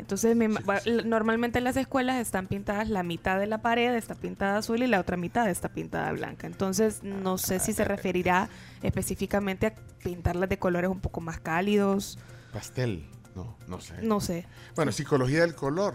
Entonces, 0.00 0.34
me 0.34 0.46
ima- 0.48 0.68
va- 0.68 0.78
l- 0.84 1.04
normalmente 1.04 1.58
en 1.58 1.64
las 1.64 1.76
escuelas 1.76 2.20
están 2.20 2.48
pintadas 2.48 2.88
la 2.88 3.02
mitad 3.04 3.38
de 3.38 3.46
la 3.46 3.58
pared 3.62 3.94
está 3.94 4.14
pintada 4.16 4.58
azul 4.58 4.82
y 4.82 4.86
la 4.88 4.98
otra 4.98 5.16
mitad 5.16 5.48
está 5.48 5.68
pintada 5.68 6.10
blanca. 6.12 6.46
Entonces, 6.48 7.02
no 7.04 7.38
sé 7.38 7.60
si 7.60 7.72
se 7.72 7.84
referirá 7.84 8.48
específicamente 8.82 9.66
a 9.68 9.74
pintarlas 10.02 10.48
de 10.48 10.58
colores 10.58 10.90
un 10.90 11.00
poco 11.00 11.20
más 11.20 11.38
cálidos, 11.40 12.18
Pastel. 12.52 13.06
No, 13.36 13.56
no 13.68 13.80
sé. 13.80 13.94
no 14.02 14.20
sé. 14.20 14.44
Bueno, 14.74 14.90
psicología 14.90 15.42
del 15.42 15.54
color. 15.54 15.94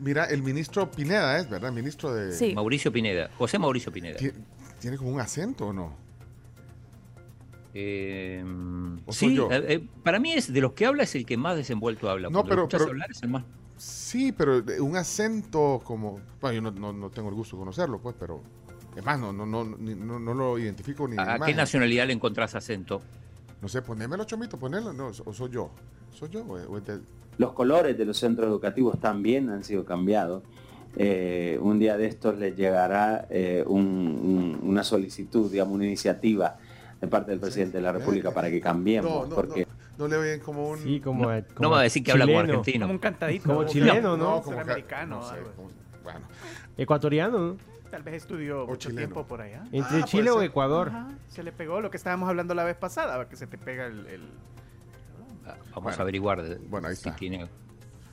Mira, 0.00 0.24
el 0.24 0.42
ministro 0.42 0.90
Pineda 0.90 1.38
es, 1.38 1.48
¿verdad? 1.48 1.70
Ministro 1.70 2.12
de... 2.12 2.32
Sí. 2.32 2.54
Mauricio 2.54 2.90
Pineda, 2.92 3.30
José 3.38 3.58
Mauricio 3.58 3.92
Pineda. 3.92 4.16
Ti- 4.16 4.32
¿Tiene 4.80 4.96
como 4.96 5.10
un 5.10 5.20
acento 5.20 5.68
o 5.68 5.72
no? 5.72 5.96
Eh, 7.78 8.42
¿O 9.04 9.12
soy 9.12 9.36
sí, 9.36 9.42
eh, 9.50 9.64
eh, 9.68 9.88
para 10.02 10.18
mí 10.18 10.32
es 10.32 10.50
de 10.50 10.60
los 10.62 10.72
que 10.72 10.86
habla 10.86 11.02
es 11.02 11.14
el 11.14 11.26
que 11.26 11.36
más 11.36 11.56
desenvuelto 11.56 12.08
habla. 12.08 12.30
No, 12.30 12.42
pero- 12.42 12.66
hablar 12.72 13.10
es 13.10 13.22
el 13.22 13.28
más. 13.28 13.44
Sí, 13.76 14.32
pero 14.32 14.62
un 14.80 14.96
acento 14.96 15.82
como... 15.84 16.18
Bueno, 16.40 16.54
yo 16.54 16.62
no, 16.62 16.70
no- 16.70 16.92
no 16.94 17.10
tengo 17.10 17.28
el 17.28 17.34
gusto 17.34 17.56
de 17.56 17.60
conocerlo, 17.60 17.98
pues, 18.00 18.16
pero... 18.18 18.42
Es 18.96 19.04
más, 19.04 19.20
no, 19.20 19.30
no, 19.30 19.44
no, 19.44 19.62
ni- 19.64 19.94
no, 19.94 20.18
no 20.18 20.32
lo 20.32 20.58
identifico 20.58 21.06
ni 21.06 21.16
de 21.16 21.20
¿A 21.20 21.26
qué 21.26 21.36
imagen. 21.36 21.56
nacionalidad 21.56 22.06
le 22.06 22.14
encontrás 22.14 22.54
acento? 22.54 23.02
No 23.60 23.68
sé, 23.68 23.82
ponémelo, 23.82 24.24
Chomito, 24.24 24.58
ponelo. 24.58 24.94
No, 24.94 25.08
o 25.08 25.32
soy 25.34 25.50
yo. 25.50 25.70
¿Soy 26.14 26.30
yo? 26.30 26.44
o- 26.44 26.54
o 26.54 26.78
es 26.78 26.86
de- 26.86 27.00
Los 27.36 27.52
colores 27.52 27.98
de 27.98 28.06
los 28.06 28.16
centros 28.16 28.48
educativos 28.48 28.98
también 28.98 29.50
han 29.50 29.62
sido 29.64 29.84
cambiados. 29.84 30.42
Eh, 30.96 31.58
un 31.60 31.78
día 31.78 31.98
de 31.98 32.06
estos 32.06 32.38
les 32.38 32.56
llegará 32.56 33.26
eh, 33.28 33.62
un- 33.66 33.78
un- 33.84 34.60
una 34.62 34.82
solicitud, 34.82 35.50
digamos, 35.52 35.74
una 35.74 35.84
iniciativa 35.84 36.56
de 37.06 37.10
parte 37.10 37.30
del 37.30 37.40
presidente 37.40 37.78
de 37.78 37.82
la 37.82 37.92
República 37.92 38.30
para 38.32 38.50
que 38.50 38.60
cambiemos, 38.60 39.10
No, 39.10 39.26
no, 39.26 39.34
porque 39.34 39.66
no, 39.98 40.06
no 40.06 40.08
le 40.08 40.16
oyen 40.16 40.40
como 40.40 40.68
un... 40.70 40.78
Sí, 40.78 41.00
como, 41.00 41.30
No 41.32 41.42
como 41.54 41.70
va 41.70 41.80
a 41.80 41.82
decir 41.82 42.02
que 42.04 42.12
habla 42.12 42.24
como 42.26 42.36
chileno. 42.38 42.52
argentino. 42.58 42.84
Como 42.86 42.92
un 42.94 42.98
cantadito. 42.98 43.48
Como 43.48 43.62
¿no? 43.62 43.68
chileno, 43.68 44.16
¿no? 44.16 44.42
como 44.42 44.60
Suramericano, 44.60 45.16
no 45.16 45.22
sé, 45.28 45.34
algo. 45.34 45.50
como- 45.52 45.70
bueno. 46.04 46.20
Ecuatoriano, 46.76 47.38
¿no? 47.38 47.56
Tal 47.90 48.02
vez 48.02 48.14
estudió 48.14 48.64
O 48.64 48.66
mucho 48.66 48.88
chileno. 48.90 48.98
tiempo 49.08 49.26
por 49.26 49.40
allá. 49.40 49.62
Entre 49.72 50.02
Ah, 50.02 50.04
Chile 50.04 50.30
o. 50.30 50.42
Ecuador. 50.42 50.88
Ajá, 50.88 51.08
Se 51.28 51.42
le 51.42 51.52
pegó 51.52 51.80
lo 51.80 51.90
que 51.90 51.96
estábamos 51.96 52.28
hablando 52.28 52.52
la 52.54 52.64
vez 52.64 52.76
pasada, 52.76 53.28
que 53.28 53.36
se 53.36 53.46
te 53.46 53.56
pega 53.58 53.86
el... 53.86 54.06
el- 54.06 54.30
Ah, 55.46 55.54
Vamos 55.70 55.82
Bueno. 55.84 55.98
a 55.98 56.02
averiguar 56.02 56.42
de- 56.42 56.56
Bueno, 56.56 56.88
ahí 56.88 56.96
si 56.96 57.08
está. 57.08 57.16
tiene. 57.16 57.48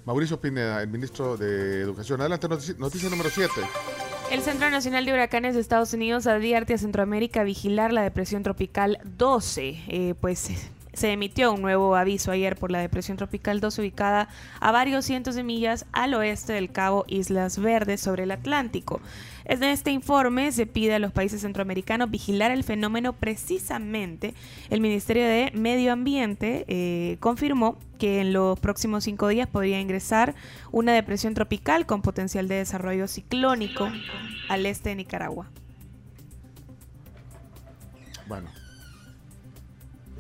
Mauricio 0.06 0.40
Pineda, 0.40 0.82
el 0.84 0.90
ministro 0.90 1.36
de 1.38 1.82
Educación. 1.82 2.20
Adelante, 2.22 2.48
noticia, 2.48 2.76
noticia 2.78 3.10
número 3.10 3.30
7. 3.30 3.52
El 4.34 4.42
Centro 4.42 4.68
Nacional 4.72 5.06
de 5.06 5.14
Huracanes 5.14 5.54
de 5.54 5.62
Estados 5.62 5.94
Unidos 5.94 6.26
advierte 6.26 6.74
a 6.74 6.80
Centroamérica 6.80 7.42
a 7.42 7.44
vigilar 7.44 7.94
la 7.94 8.02
depresión 8.02 8.42
tropical 8.42 8.98
12. 9.16 9.78
Eh, 9.88 10.16
pues 10.20 10.50
se 10.94 11.12
emitió 11.12 11.52
un 11.52 11.62
nuevo 11.62 11.96
aviso 11.96 12.32
ayer 12.32 12.56
por 12.56 12.72
la 12.72 12.80
depresión 12.80 13.18
tropical 13.18 13.60
12 13.60 13.82
ubicada 13.82 14.30
a 14.60 14.72
varios 14.72 15.06
cientos 15.06 15.36
de 15.36 15.44
millas 15.44 15.86
al 15.92 16.14
oeste 16.14 16.54
del 16.54 16.72
cabo 16.72 17.06
Islas 17.08 17.60
Verdes 17.60 18.02
sobre 18.02 18.24
el 18.24 18.32
Atlántico. 18.32 19.02
En 19.46 19.64
este 19.64 19.92
informe 19.92 20.52
se 20.52 20.66
pide 20.66 20.96
a 20.96 21.00
los 21.00 21.12
países 21.12 21.42
centroamericanos 21.42 22.10
vigilar 22.10 22.52
el 22.52 22.64
fenómeno 22.64 23.14
precisamente. 23.14 24.34
El 24.70 24.80
Ministerio 24.80 25.26
de 25.26 25.52
Medio 25.54 25.92
Ambiente 25.92 26.66
eh, 26.68 27.18
confirmó 27.20 27.78
que 28.00 28.22
en 28.22 28.32
los 28.32 28.60
próximos 28.60 29.04
cinco 29.04 29.28
días 29.28 29.48
podría 29.48 29.82
ingresar 29.82 30.36
una 30.72 30.94
depresión 30.94 31.34
tropical 31.34 31.86
con 31.86 32.02
potencial 32.02 32.48
de 32.48 32.56
desarrollo 32.56 33.08
ciclónico 33.08 33.90
al 34.48 34.66
este 34.66 34.90
de 34.90 34.96
Nicaragua. 34.96 35.50
Bueno. 38.28 38.63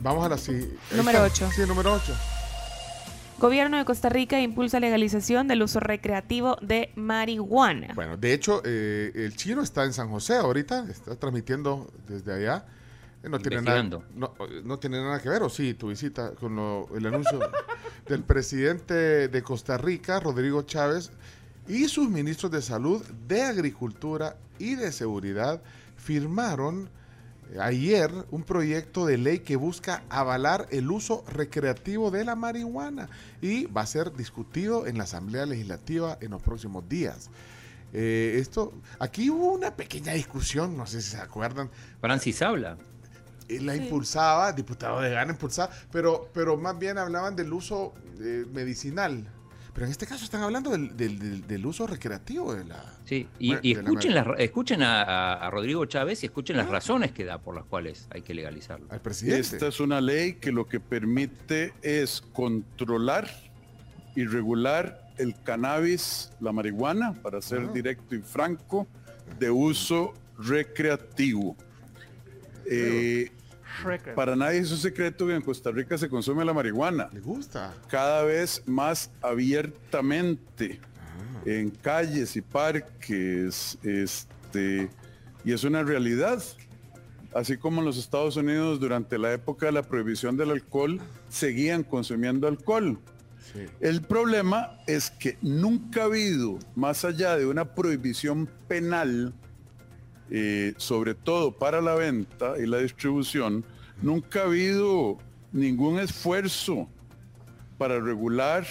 Vamos 0.03 0.25
a 0.25 0.29
la 0.29 0.35
ahí 0.35 0.77
Número 0.95 1.25
está. 1.25 1.45
ocho. 1.45 1.51
Sí, 1.55 1.61
número 1.67 1.93
8. 1.93 2.13
Gobierno 3.39 3.77
de 3.77 3.85
Costa 3.85 4.09
Rica 4.09 4.39
impulsa 4.39 4.79
legalización 4.79 5.47
del 5.47 5.63
uso 5.63 5.79
recreativo 5.79 6.57
de 6.61 6.91
marihuana. 6.95 7.93
Bueno, 7.95 8.15
de 8.17 8.33
hecho, 8.33 8.61
eh, 8.63 9.11
el 9.15 9.35
chino 9.35 9.61
está 9.61 9.83
en 9.85 9.93
San 9.93 10.09
José 10.09 10.35
ahorita, 10.35 10.85
está 10.89 11.15
transmitiendo 11.15 11.89
desde 12.07 12.33
allá. 12.33 12.65
Eh, 13.23 13.29
No 13.29 13.39
tiene, 13.39 13.61
nada, 13.61 13.83
no, 13.83 14.33
no 14.63 14.79
tiene 14.79 15.01
nada 15.01 15.21
que 15.21 15.29
ver, 15.29 15.41
o 15.43 15.49
sí, 15.49 15.73
tu 15.73 15.87
visita 15.89 16.31
con 16.31 16.55
lo- 16.55 16.89
el 16.95 17.05
anuncio 17.05 17.39
del 18.07 18.23
presidente 18.23 19.27
de 19.29 19.43
Costa 19.43 19.77
Rica, 19.77 20.19
Rodrigo 20.19 20.61
Chávez, 20.63 21.11
y 21.67 21.87
sus 21.87 22.09
ministros 22.09 22.51
de 22.51 22.61
Salud, 22.61 23.01
de 23.27 23.41
Agricultura 23.43 24.35
y 24.59 24.75
de 24.75 24.91
Seguridad 24.91 25.61
firmaron 25.97 26.83
eh, 26.85 26.89
ayer 27.59 28.11
un 28.31 28.43
proyecto 28.43 29.05
de 29.05 29.17
ley 29.17 29.39
que 29.39 29.55
busca 29.55 30.03
avalar 30.09 30.67
el 30.71 30.89
uso 30.91 31.23
recreativo 31.27 32.09
de 32.11 32.25
la 32.25 32.35
marihuana 32.35 33.09
y 33.41 33.65
va 33.65 33.81
a 33.81 33.85
ser 33.85 34.13
discutido 34.13 34.87
en 34.87 34.97
la 34.97 35.03
Asamblea 35.03 35.45
Legislativa 35.45 36.17
en 36.21 36.31
los 36.31 36.41
próximos 36.41 36.87
días. 36.89 37.29
Eh, 37.93 38.37
esto, 38.39 38.73
aquí 38.99 39.29
hubo 39.29 39.51
una 39.53 39.75
pequeña 39.75 40.13
discusión, 40.13 40.75
no 40.75 40.87
sé 40.87 41.01
si 41.01 41.11
se 41.11 41.17
acuerdan, 41.17 41.69
Francis 42.01 42.41
habla. 42.41 42.77
eh, 43.49 43.59
la 43.59 43.73
Sí. 43.73 43.83
impulsaba, 43.83 44.51
diputado 44.53 45.01
de 45.01 45.09
Gana 45.11 45.33
impulsaba, 45.33 45.69
pero, 45.91 46.29
pero 46.33 46.55
más 46.57 46.79
bien 46.79 46.97
hablaban 46.97 47.35
del 47.35 47.51
uso 47.53 47.93
eh, 48.19 48.45
medicinal. 48.53 49.27
Pero 49.73 49.85
en 49.87 49.91
este 49.91 50.05
caso 50.05 50.23
están 50.23 50.43
hablando 50.43 50.69
del, 50.69 50.95
del- 50.95 51.17
del- 51.17 51.47
del 51.47 51.65
uso 51.65 51.87
recreativo 51.87 52.53
de 52.53 52.63
la... 52.65 52.83
Sí, 53.05 53.27
y, 53.39 53.53
la 53.53 53.59
escuchen, 53.81 54.13
escuchen 54.37 54.83
a, 54.83 55.49
Rodrigo 55.49 55.83
Chávez 55.85 56.21
y 56.21 56.27
escuchen 56.27 56.57
las 56.57 56.69
razones 56.69 57.11
que 57.11 57.25
da 57.25 57.39
por 57.39 57.55
las 57.55 57.65
cuales 57.65 58.07
hay 58.11 58.21
que 58.21 58.35
legalizarlo. 58.35 58.85
al 58.91 59.01
presidente. 59.01 59.41
Esta 59.41 59.67
es 59.67 59.79
una 59.79 59.99
ley 59.99 60.33
que 60.33 60.51
lo 60.51 60.67
que 60.67 60.79
permite 60.79 61.73
es 61.81 62.21
controlar 62.33 63.27
y 64.15 64.25
regular 64.25 65.09
el 65.17 65.33
cannabis, 65.43 66.31
la 66.39 66.51
marihuana, 66.51 67.13
para 67.13 67.41
ser 67.41 67.61
Ah. 67.61 67.71
directo 67.73 68.13
y 68.15 68.19
franco, 68.21 68.87
de 69.39 69.49
uso 69.49 70.13
recreativo. 70.37 71.55
Eh, 72.69 73.31
Shrek. 73.81 74.13
para 74.15 74.35
nadie 74.35 74.59
es 74.59 74.71
un 74.71 74.77
secreto 74.77 75.27
que 75.27 75.35
en 75.35 75.41
Costa 75.41 75.71
Rica 75.71 75.97
se 75.97 76.09
consume 76.09 76.43
la 76.45 76.53
marihuana 76.53 77.09
¿Le 77.11 77.19
gusta? 77.19 77.73
cada 77.87 78.23
vez 78.23 78.61
más 78.65 79.09
abiertamente 79.21 80.79
en 81.45 81.69
calles 81.71 82.35
y 82.35 82.41
parques, 82.41 83.77
este, 83.83 84.89
y 85.43 85.51
es 85.51 85.63
una 85.63 85.83
realidad. 85.83 86.41
Así 87.33 87.57
como 87.57 87.81
en 87.81 87.85
los 87.85 87.97
Estados 87.97 88.37
Unidos 88.37 88.79
durante 88.79 89.17
la 89.17 89.33
época 89.33 89.65
de 89.65 89.71
la 89.71 89.81
prohibición 89.83 90.37
del 90.37 90.51
alcohol 90.51 91.01
seguían 91.29 91.83
consumiendo 91.83 92.47
alcohol. 92.47 92.99
Sí. 93.51 93.65
El 93.81 94.01
problema 94.03 94.77
es 94.87 95.09
que 95.09 95.37
nunca 95.41 96.03
ha 96.03 96.05
habido, 96.05 96.59
más 96.75 97.03
allá 97.03 97.35
de 97.35 97.45
una 97.45 97.73
prohibición 97.73 98.47
penal, 98.67 99.33
eh, 100.35 100.73
sobre 100.77 101.13
todo 101.13 101.51
para 101.51 101.79
la 101.79 101.93
venta 101.93 102.57
y 102.57 102.65
la 102.65 102.79
distribución, 102.79 103.63
nunca 104.01 104.41
ha 104.41 104.45
habido 104.45 105.19
ningún 105.51 105.99
esfuerzo 105.99 106.89
para 107.77 107.99
regular 107.99 108.65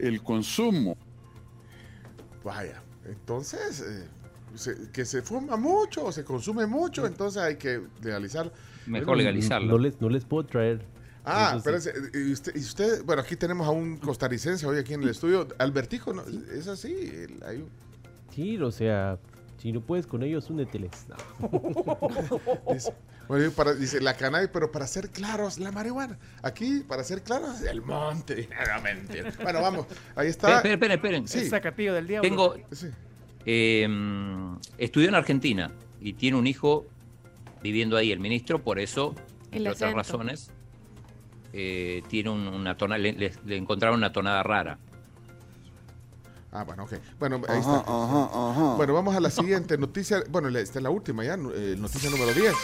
el 0.00 0.20
consumo. 0.20 0.96
Vaya, 2.42 2.82
entonces, 3.06 3.80
eh, 3.80 4.08
se- 4.54 4.90
que 4.92 5.04
se 5.04 5.22
fuma 5.22 5.56
mucho 5.56 6.04
o 6.06 6.12
se 6.12 6.24
consume 6.24 6.66
mucho, 6.66 7.06
entonces 7.06 7.40
hay 7.42 7.56
que 7.56 7.80
legalizar. 8.02 8.52
Mejor 8.86 9.16
legalizarlo. 9.16 9.68
No 9.68 9.78
les, 9.78 10.00
no 10.00 10.08
les 10.08 10.24
puedo 10.24 10.44
traer. 10.44 10.84
Ah, 11.24 11.50
sí. 11.52 11.58
espérense, 11.58 11.92
y 12.12 12.32
usted, 12.32 12.52
y 12.54 12.58
usted, 12.58 13.02
bueno, 13.04 13.22
aquí 13.22 13.34
tenemos 13.36 13.66
a 13.66 13.70
un 13.70 13.96
costarricense 13.96 14.66
hoy 14.66 14.76
aquí 14.78 14.92
en 14.92 15.04
el 15.04 15.08
estudio, 15.08 15.48
Albertico, 15.58 16.12
¿no? 16.12 16.22
es 16.52 16.66
así, 16.68 16.92
el- 16.92 17.42
hay 17.46 17.58
un- 17.62 17.70
Sí, 18.34 18.58
o 18.60 18.70
sea, 18.70 19.18
si 19.64 19.72
no 19.72 19.80
puedes 19.80 20.06
con 20.06 20.22
ellos, 20.22 20.50
úneteles. 20.50 20.90
No. 21.08 22.74
Dice, 22.74 22.92
bueno, 23.28 23.50
para- 23.52 23.72
dice, 23.72 23.98
la 24.02 24.14
cannabis, 24.14 24.50
pero 24.52 24.70
para 24.70 24.86
ser 24.86 25.08
claros, 25.08 25.58
la 25.58 25.72
marihuana. 25.72 26.18
Aquí, 26.42 26.80
para 26.86 27.02
ser 27.02 27.22
claros, 27.22 27.62
el 27.62 27.80
monte. 27.80 28.46
No, 28.76 28.82
mentira. 28.82 29.32
Bueno, 29.42 29.62
vamos, 29.62 29.86
ahí 30.16 30.28
está. 30.28 30.56
Esperen, 30.56 30.74
esperen, 30.74 30.96
esperen. 30.98 31.28
Sí. 31.28 31.38
El 31.38 31.48
sacatillo 31.48 31.94
del 31.94 32.06
diablo. 32.06 32.28
Tengo, 32.28 32.54
Sí. 32.72 32.88
eh, 33.46 33.88
estudió 34.76 35.08
en 35.08 35.14
Argentina 35.14 35.70
y 35.98 36.12
tiene 36.12 36.36
un 36.36 36.46
hijo 36.46 36.84
viviendo 37.62 37.96
ahí, 37.96 38.12
el 38.12 38.20
ministro, 38.20 38.62
por 38.62 38.78
eso, 38.78 39.14
entre 39.50 39.70
otras 39.70 39.94
razones, 39.94 40.50
eh, 41.54 42.02
tiene 42.08 42.28
un- 42.28 42.48
una 42.48 42.76
tonada, 42.76 42.98
le, 42.98 43.14
le- 43.14 43.32
le 43.46 43.56
encontraron 43.56 43.96
una 43.96 44.12
tonada 44.12 44.42
rara. 44.42 44.78
Ah, 46.56 46.62
bueno, 46.62 46.84
ok. 46.84 46.92
Bueno, 47.18 47.40
ahí 47.48 47.58
está. 47.58 47.82
Bueno, 48.76 48.94
vamos 48.94 49.14
a 49.16 49.20
la 49.20 49.28
siguiente 49.30 49.76
noticia. 49.76 50.22
Bueno, 50.30 50.48
la- 50.50 50.60
esta 50.60 50.78
es 50.78 50.82
la 50.84 50.90
última 50.90 51.24
ya, 51.24 51.34
eh, 51.34 51.74
noticia 51.76 52.08
número 52.10 52.32
10. 52.32 52.54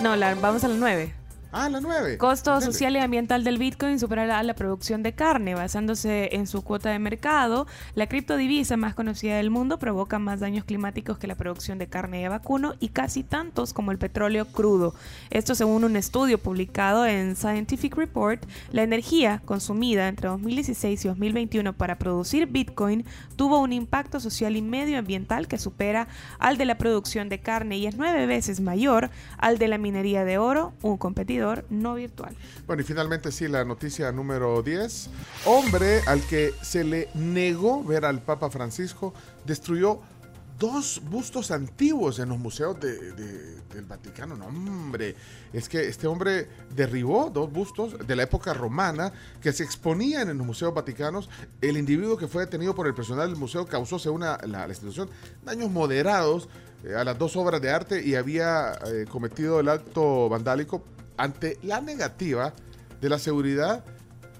No, 0.00 0.14
la, 0.14 0.34
vamos 0.36 0.62
a 0.62 0.68
la 0.68 0.76
9. 0.76 1.14
Ah, 1.52 1.68
la 1.68 1.80
9. 1.80 2.16
Costo 2.16 2.60
social 2.60 2.94
y 2.94 3.00
ambiental 3.00 3.42
del 3.42 3.58
Bitcoin 3.58 3.98
superará 3.98 4.40
la 4.44 4.54
producción 4.54 5.02
de 5.02 5.14
carne. 5.14 5.56
Basándose 5.56 6.36
en 6.36 6.46
su 6.46 6.62
cuota 6.62 6.90
de 6.90 7.00
mercado, 7.00 7.66
la 7.96 8.06
criptodivisa 8.06 8.76
más 8.76 8.94
conocida 8.94 9.36
del 9.36 9.50
mundo 9.50 9.80
provoca 9.80 10.20
más 10.20 10.38
daños 10.38 10.64
climáticos 10.64 11.18
que 11.18 11.26
la 11.26 11.34
producción 11.34 11.78
de 11.78 11.88
carne 11.88 12.20
de 12.20 12.28
vacuno 12.28 12.74
y 12.78 12.90
casi 12.90 13.24
tantos 13.24 13.72
como 13.72 13.90
el 13.90 13.98
petróleo 13.98 14.44
crudo. 14.44 14.94
Esto 15.30 15.56
según 15.56 15.82
un 15.82 15.96
estudio 15.96 16.38
publicado 16.38 17.04
en 17.04 17.34
Scientific 17.34 17.96
Report, 17.96 18.40
la 18.70 18.84
energía 18.84 19.42
consumida 19.44 20.06
entre 20.06 20.28
2016 20.28 21.04
y 21.04 21.08
2021 21.08 21.72
para 21.72 21.98
producir 21.98 22.46
Bitcoin 22.46 23.04
tuvo 23.34 23.58
un 23.58 23.72
impacto 23.72 24.20
social 24.20 24.54
y 24.54 24.62
medioambiental 24.62 25.48
que 25.48 25.58
supera 25.58 26.06
al 26.38 26.58
de 26.58 26.64
la 26.64 26.78
producción 26.78 27.28
de 27.28 27.40
carne 27.40 27.78
y 27.78 27.88
es 27.88 27.96
nueve 27.96 28.26
veces 28.26 28.60
mayor 28.60 29.10
al 29.36 29.58
de 29.58 29.66
la 29.66 29.78
minería 29.78 30.24
de 30.24 30.38
oro, 30.38 30.74
un 30.82 30.96
competidor 30.96 31.39
no 31.70 31.94
virtual. 31.94 32.34
Bueno, 32.66 32.82
y 32.82 32.84
finalmente 32.84 33.32
sí, 33.32 33.48
la 33.48 33.64
noticia 33.64 34.12
número 34.12 34.62
10. 34.62 35.10
Hombre 35.46 36.00
al 36.06 36.20
que 36.22 36.52
se 36.62 36.84
le 36.84 37.08
negó 37.14 37.82
ver 37.84 38.04
al 38.04 38.20
Papa 38.20 38.50
Francisco 38.50 39.12
destruyó 39.44 40.00
dos 40.58 41.00
bustos 41.10 41.50
antiguos 41.52 42.18
en 42.18 42.28
los 42.28 42.38
museos 42.38 42.78
de- 42.80 43.12
de- 43.12 43.60
del 43.74 43.84
Vaticano. 43.86 44.36
No, 44.36 44.46
hombre, 44.46 45.14
es 45.54 45.68
que 45.70 45.88
este 45.88 46.06
hombre 46.06 46.48
derribó 46.76 47.30
dos 47.32 47.50
bustos 47.50 47.96
de 48.06 48.14
la 48.16 48.24
época 48.24 48.52
romana 48.52 49.10
que 49.40 49.52
se 49.54 49.62
exponían 49.64 50.28
en 50.28 50.36
los 50.36 50.46
museos 50.46 50.74
vaticanos. 50.74 51.30
El 51.62 51.78
individuo 51.78 52.16
que 52.18 52.28
fue 52.28 52.44
detenido 52.44 52.74
por 52.74 52.86
el 52.86 52.94
personal 52.94 53.30
del 53.30 53.38
museo 53.38 53.64
causó, 53.64 53.98
según 53.98 54.20
la 54.20 54.66
institución, 54.68 55.08
daños 55.46 55.70
moderados 55.70 56.48
eh, 56.84 56.94
a 56.94 57.04
las 57.04 57.16
dos 57.18 57.36
obras 57.36 57.60
de 57.62 57.70
arte 57.70 58.02
y 58.04 58.14
había 58.14 58.72
eh, 58.86 59.06
cometido 59.10 59.60
el 59.60 59.68
acto 59.70 60.28
vandálico 60.28 60.82
ante 61.22 61.58
la 61.62 61.80
negativa 61.80 62.52
de 63.00 63.08
la 63.08 63.18
seguridad 63.18 63.84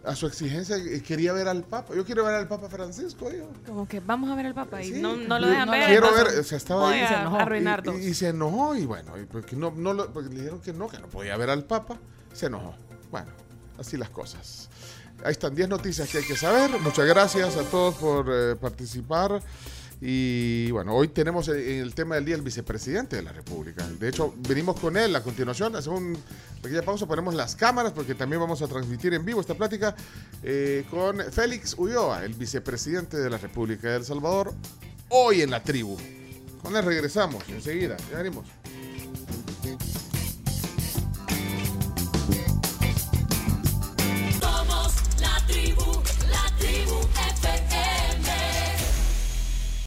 a 0.03 0.17
su 0.17 0.27
exigencia 0.27 0.77
eh, 0.77 1.03
quería 1.03 1.33
ver 1.35 1.47
al 1.47 1.63
Papa. 1.63 1.95
Yo 1.95 2.05
quiero 2.07 2.25
ver 2.25 2.35
al 2.35 2.49
Papa 2.49 2.69
Francisco. 2.71 3.31
yo. 3.31 3.51
Como 3.67 3.87
que 3.87 4.01
vamos 4.01 4.31
a 4.31 4.35
ver 4.35 4.47
al 4.47 4.55
Papa 4.55 4.81
y 4.83 4.95
Sí, 4.95 5.01
no, 5.01 5.15
no 5.17 5.39
lo 5.39 5.47
dejan 5.47 5.71
ver. 5.71 5.87
Quiero 5.89 6.09
entonces 6.09 6.33
ver, 6.35 6.41
o 6.41 6.45
sea, 6.45 6.57
estaba 6.59 6.83
voy 6.85 6.95
ahí. 6.95 7.03
a 7.05 7.27
arruinar 7.27 7.83
y, 7.87 7.91
y- 7.91 8.07
y 8.09 8.15
se 8.15 8.29
enojó 8.29 8.75
y 8.75 8.87
bueno, 8.87 9.19
y 9.19 9.25
porque 9.27 9.57
no, 9.57 9.71
no 9.77 9.93
lo- 9.93 10.11
porque 10.13 10.31
le 10.31 10.37
dijeron 10.37 10.61
que 10.61 10.73
no, 10.73 10.89
que 10.89 10.99
no 10.99 11.07
podía 11.09 11.37
ver 11.37 11.51
al 11.51 11.65
Papa, 11.65 11.99
se 12.33 12.47
enojó. 12.47 12.75
Bueno, 13.11 13.29
así 13.79 13.97
las 13.99 14.09
cosas. 14.09 14.71
Ahí 15.23 15.33
están 15.33 15.55
10 15.55 15.69
noticias 15.69 16.09
que 16.09 16.19
hay 16.19 16.25
que 16.25 16.37
saber. 16.37 16.71
Muchas 16.81 17.05
gracias 17.07 17.57
a 17.59 17.63
todos 17.65 17.95
por 17.97 18.27
eh, 18.33 18.57
participar. 18.57 19.43
Y 20.03 20.71
bueno, 20.71 20.95
hoy 20.95 21.09
tenemos 21.09 21.49
eh, 21.49 21.77
en 21.77 21.83
el 21.83 21.95
tema 21.95 22.15
del 22.15 22.25
día 22.25 22.35
el 22.35 22.43
vicepresidente 22.43 23.17
de 23.17 23.23
la 23.23 23.33
República. 23.33 23.87
De 23.87 24.09
hecho, 24.09 24.35
venimos 24.49 24.81
con 24.81 24.97
él 24.97 25.15
a 25.15 25.23
continuación. 25.23 25.77
Hacemos 25.77 26.01
una 26.01 26.19
pequeña 26.63 26.83
pausa, 26.83 27.07
ponemos 27.07 27.35
las 27.35 27.55
cámaras 27.55 27.93
porque 27.93 28.15
también 28.15 28.41
vamos 28.41 28.63
a 28.63 28.67
transmitir 28.67 29.13
en 29.13 29.25
vivo 29.25 29.41
esta 29.43 29.55
plática 29.55 29.95
eh, 30.43 30.85
con 30.91 31.21
Félix 31.31 31.75
Ulloa, 31.77 32.25
el 32.25 32.33
vicepresidente 32.33 33.19
de 33.19 33.29
la 33.29 33.37
República 33.37 33.91
de 33.91 33.97
El 33.97 34.05
Salvador, 34.05 34.55
hoy 35.11 35.43
en 35.43 35.51
la 35.51 35.63
tribu. 35.63 35.99
Con 36.63 36.75
él 36.77 36.85
regresamos 36.85 37.47
enseguida. 37.49 37.97
Ya 38.11 38.19
venimos. 38.19 38.47